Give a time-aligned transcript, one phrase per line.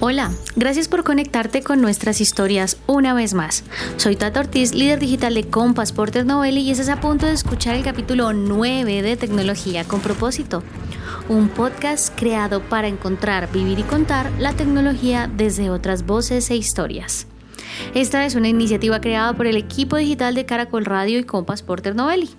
[0.00, 3.62] Hola, gracias por conectarte con nuestras historias una vez más.
[3.98, 7.76] Soy Tata Ortiz, líder digital de Compass Porter Novelli y estás a punto de escuchar
[7.76, 10.64] el capítulo 9 de Tecnología con propósito,
[11.28, 17.28] un podcast creado para encontrar, vivir y contar la tecnología desde otras voces e historias.
[17.94, 21.94] Esta es una iniciativa creada por el equipo digital de Caracol Radio y Compass Porter
[21.94, 22.30] Novelli.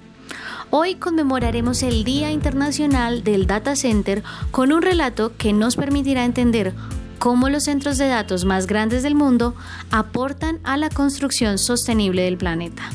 [0.76, 6.74] Hoy conmemoraremos el Día Internacional del Data Center con un relato que nos permitirá entender
[7.20, 9.54] cómo los centros de datos más grandes del mundo
[9.92, 12.90] aportan a la construcción sostenible del planeta.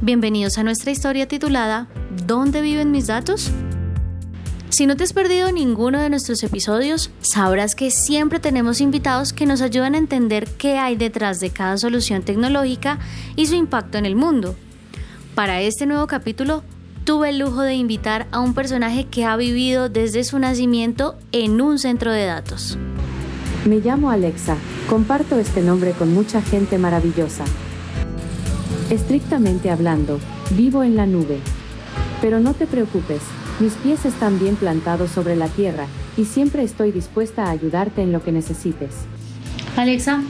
[0.00, 1.86] Bienvenidos a nuestra historia titulada
[2.26, 3.50] ¿Dónde viven mis datos?
[4.70, 9.44] Si no te has perdido ninguno de nuestros episodios, sabrás que siempre tenemos invitados que
[9.44, 12.98] nos ayudan a entender qué hay detrás de cada solución tecnológica
[13.36, 14.56] y su impacto en el mundo.
[15.34, 16.64] Para este nuevo capítulo,
[17.08, 21.58] tuve el lujo de invitar a un personaje que ha vivido desde su nacimiento en
[21.62, 22.76] un centro de datos.
[23.64, 24.58] Me llamo Alexa,
[24.90, 27.46] comparto este nombre con mucha gente maravillosa.
[28.90, 31.38] Estrictamente hablando, vivo en la nube.
[32.20, 33.22] Pero no te preocupes,
[33.58, 35.86] mis pies están bien plantados sobre la tierra,
[36.18, 38.90] y siempre estoy dispuesta a ayudarte en lo que necesites.
[39.78, 40.22] Alexa,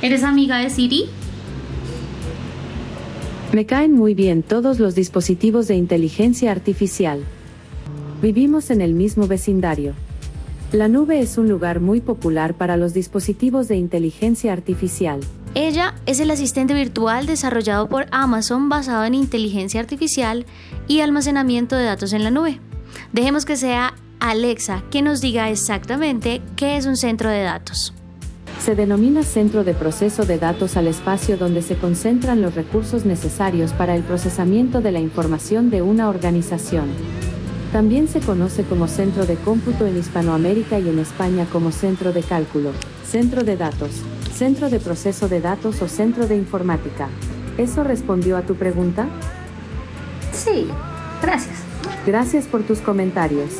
[0.00, 1.10] ¿eres amiga de Siri?
[3.52, 7.22] Me caen muy bien todos los dispositivos de inteligencia artificial.
[8.20, 9.94] Vivimos en el mismo vecindario.
[10.72, 15.20] La nube es un lugar muy popular para los dispositivos de inteligencia artificial.
[15.54, 20.46] Ella es el asistente virtual desarrollado por Amazon basado en inteligencia artificial
[20.88, 22.58] y almacenamiento de datos en la nube.
[23.12, 27.94] Dejemos que sea Alexa quien nos diga exactamente qué es un centro de datos.
[28.60, 33.72] Se denomina centro de proceso de datos al espacio donde se concentran los recursos necesarios
[33.72, 36.86] para el procesamiento de la información de una organización.
[37.72, 42.22] También se conoce como centro de cómputo en Hispanoamérica y en España como centro de
[42.22, 42.70] cálculo,
[43.04, 43.90] centro de datos,
[44.32, 47.08] centro de proceso de datos o centro de informática.
[47.58, 49.06] ¿Eso respondió a tu pregunta?
[50.32, 50.68] Sí,
[51.20, 51.56] gracias.
[52.06, 53.50] Gracias por tus comentarios.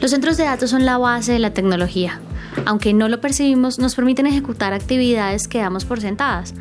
[0.00, 2.20] Los centros de datos son la base de la tecnología.
[2.64, 6.54] Aunque no lo percibimos, nos permiten ejecutar actividades que damos por sentadas,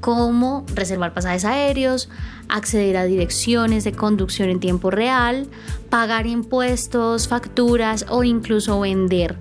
[0.00, 2.08] como reservar pasajes aéreos,
[2.48, 5.46] acceder a direcciones de conducción en tiempo real,
[5.88, 9.36] pagar impuestos, facturas o incluso vender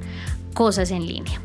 [0.54, 1.40] cosas en línea.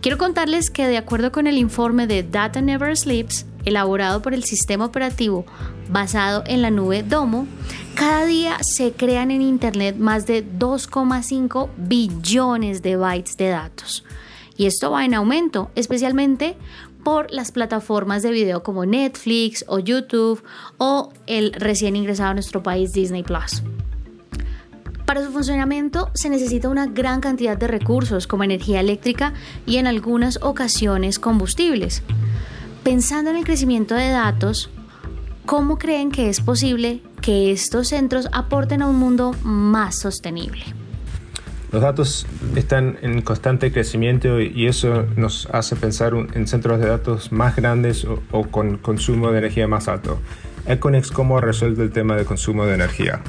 [0.00, 4.44] Quiero contarles que de acuerdo con el informe de Data Never Sleeps, elaborado por el
[4.44, 5.44] sistema operativo
[5.90, 7.46] basado en la nube Domo,
[7.94, 14.04] cada día se crean en Internet más de 2,5 billones de bytes de datos.
[14.56, 16.56] Y esto va en aumento, especialmente
[17.02, 20.42] por las plataformas de video como Netflix o YouTube
[20.78, 23.62] o el recién ingresado a nuestro país Disney Plus.
[25.04, 29.34] Para su funcionamiento se necesita una gran cantidad de recursos como energía eléctrica
[29.66, 32.02] y en algunas ocasiones combustibles.
[32.84, 34.68] Pensando en el crecimiento de datos,
[35.46, 40.64] ¿cómo creen que es posible que estos centros aporten a un mundo más sostenible?
[41.70, 42.26] Los datos
[42.56, 48.04] están en constante crecimiento y eso nos hace pensar en centros de datos más grandes
[48.04, 50.18] o, con consumo de energía más alto.
[50.66, 53.22] Econex, ¿cómo resuelve el tema de consumo de energía?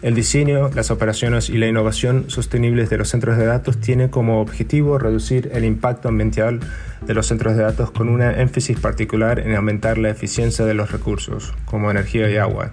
[0.00, 4.40] El diseño, las operaciones y la innovación sostenibles de los centros de datos tiene como
[4.40, 6.60] objetivo reducir el impacto ambiental
[7.04, 10.92] de los centros de datos con un énfasis particular en aumentar la eficiencia de los
[10.92, 12.70] recursos, como energía y agua,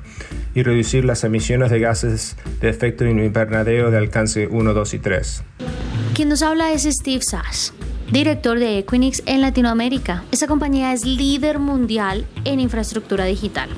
[0.53, 5.43] y reducir las emisiones de gases de efecto invernadero de alcance 1, 2 y 3.
[6.13, 7.73] Quien nos habla es Steve Sass,
[8.11, 10.23] director de Equinix en Latinoamérica.
[10.31, 13.69] Esta compañía es líder mundial en infraestructura digital.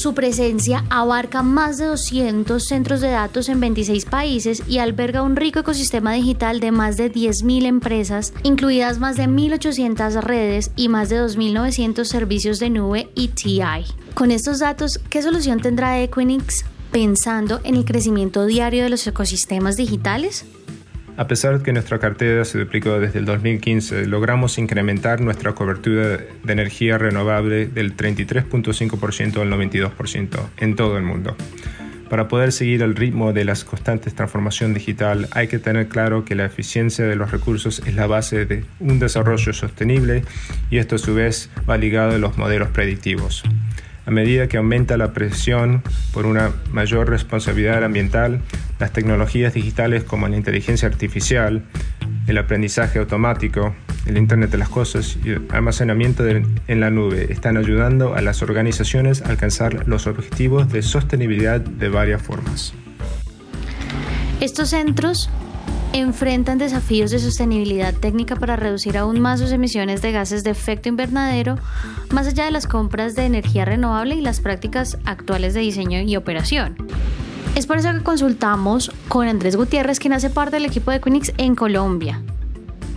[0.00, 5.36] Su presencia abarca más de 200 centros de datos en 26 países y alberga un
[5.36, 11.10] rico ecosistema digital de más de 10.000 empresas, incluidas más de 1.800 redes y más
[11.10, 13.60] de 2.900 servicios de nube y TI.
[14.14, 19.76] Con estos datos, ¿qué solución tendrá Equinix pensando en el crecimiento diario de los ecosistemas
[19.76, 20.46] digitales?
[21.20, 26.16] A pesar de que nuestra cartera se duplicó desde el 2015, logramos incrementar nuestra cobertura
[26.16, 31.36] de energía renovable del 33.5% al 92% en todo el mundo.
[32.08, 36.34] Para poder seguir el ritmo de las constantes transformación digital hay que tener claro que
[36.34, 40.24] la eficiencia de los recursos es la base de un desarrollo sostenible
[40.70, 43.42] y esto a su vez va ligado a los modelos predictivos.
[44.06, 45.82] A medida que aumenta la presión
[46.14, 48.40] por una mayor responsabilidad ambiental,
[48.80, 51.62] Las tecnologías digitales como la inteligencia artificial,
[52.26, 53.74] el aprendizaje automático,
[54.06, 58.42] el Internet de las Cosas y el almacenamiento en la nube están ayudando a las
[58.42, 62.72] organizaciones a alcanzar los objetivos de sostenibilidad de varias formas.
[64.40, 65.28] Estos centros
[65.92, 70.88] enfrentan desafíos de sostenibilidad técnica para reducir aún más sus emisiones de gases de efecto
[70.88, 71.58] invernadero,
[72.10, 76.16] más allá de las compras de energía renovable y las prácticas actuales de diseño y
[76.16, 76.76] operación.
[77.56, 81.32] Es por eso que consultamos con Andrés Gutiérrez, quien hace parte del equipo de Equinix
[81.36, 82.22] en Colombia.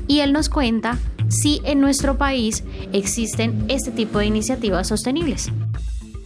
[0.07, 5.49] Y él nos cuenta si en nuestro país existen este tipo de iniciativas sostenibles.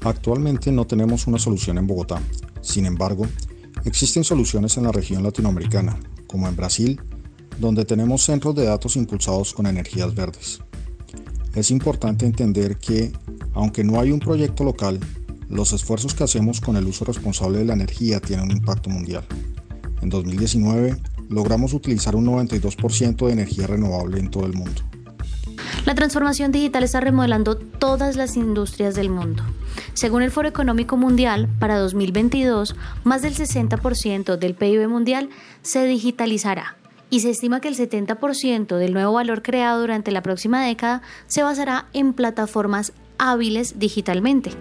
[0.04, 2.22] Actualmente no tenemos una solución en Bogotá.
[2.62, 3.26] Sin embargo,
[3.86, 5.98] existen soluciones en la región latinoamericana,
[6.28, 7.02] como en Brasil,
[7.60, 10.60] donde tenemos centros de datos impulsados con energías verdes.
[11.56, 13.12] Es importante entender que,
[13.54, 15.00] aunque no hay un proyecto local,
[15.50, 19.24] los esfuerzos que hacemos con el uso responsable de la energía tienen un impacto mundial.
[20.02, 20.98] En 2019
[21.30, 24.82] logramos utilizar un 92% de energía renovable en todo el mundo.
[25.86, 29.44] La transformación digital está remodelando todas las industrias del mundo.
[29.94, 35.30] Según el Foro Económico Mundial, para 2022, más del 60% del PIB mundial
[35.62, 36.76] se digitalizará
[37.10, 41.44] y se estima que el 70% del nuevo valor creado durante la próxima década se
[41.44, 44.52] basará en plataformas hábiles digitalmente.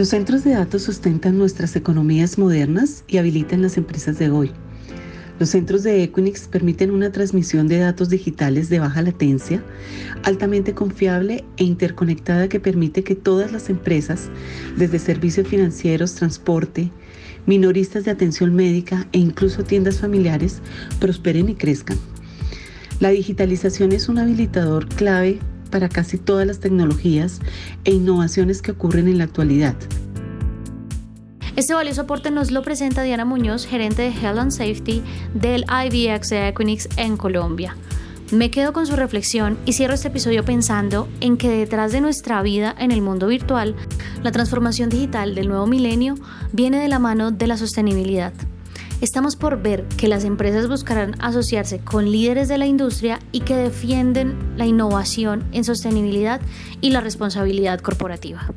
[0.00, 4.50] Los centros de datos sustentan nuestras economías modernas y habilitan las empresas de hoy.
[5.38, 9.62] Los centros de Equinix permiten una transmisión de datos digitales de baja latencia,
[10.22, 14.30] altamente confiable e interconectada que permite que todas las empresas,
[14.78, 16.90] desde servicios financieros, transporte,
[17.44, 20.62] minoristas de atención médica e incluso tiendas familiares,
[20.98, 21.98] prosperen y crezcan.
[23.00, 25.40] La digitalización es un habilitador clave
[25.70, 27.40] para casi todas las tecnologías
[27.84, 29.74] e innovaciones que ocurren en la actualidad.
[31.56, 35.02] Este valioso aporte nos lo presenta Diana Muñoz, gerente de Health and Safety
[35.34, 37.76] del IBX de Equinix en Colombia.
[38.30, 42.40] Me quedo con su reflexión y cierro este episodio pensando en que detrás de nuestra
[42.42, 43.74] vida en el mundo virtual,
[44.22, 46.14] la transformación digital del nuevo milenio
[46.52, 48.32] viene de la mano de la sostenibilidad.
[49.00, 53.56] Estamos por ver que las empresas buscarán asociarse con líderes de la industria y que
[53.56, 56.40] defienden la innovación en sostenibilidad
[56.82, 58.48] y la responsabilidad corporativa.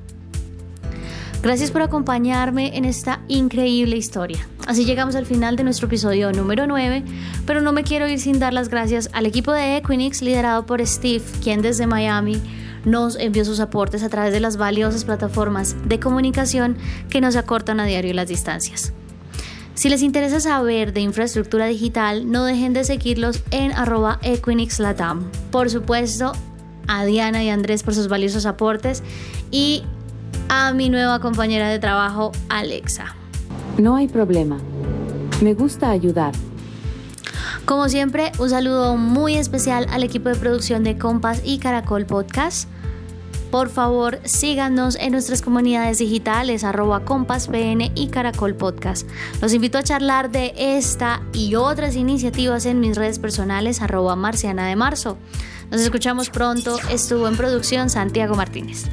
[1.42, 4.46] Gracias por acompañarme en esta increíble historia.
[4.68, 7.04] Así llegamos al final de nuestro episodio número 9,
[7.46, 10.86] pero no me quiero ir sin dar las gracias al equipo de Equinix liderado por
[10.86, 12.42] Steve, quien desde Miami
[12.84, 16.78] nos envió sus aportes a través de las valiosas plataformas de comunicación
[17.10, 18.94] que nos acortan a diario las distancias.
[19.76, 24.80] Si les interesa saber de infraestructura digital, no dejen de seguirlos en arroba Equinix
[25.52, 26.34] Por supuesto,
[26.88, 29.02] a Diana y Andrés por sus valiosos aportes
[29.50, 29.84] y
[30.50, 33.16] a mi nueva compañera de trabajo, Alexa.
[33.78, 34.60] No hay problema.
[35.42, 36.34] Me gusta ayudar.
[37.66, 42.70] Como siempre, un saludo muy especial al equipo de producción de Compass y Caracol Podcast.
[43.54, 49.08] Por favor, síganos en nuestras comunidades digitales, arroba PN y Caracol Podcast.
[49.44, 54.66] Los invito a charlar de esta y otras iniciativas en mis redes personales, arroba Marciana
[54.66, 55.20] de Marzo.
[55.70, 56.80] Nos escuchamos pronto.
[56.90, 58.90] Estuvo en producción Santiago Martínez.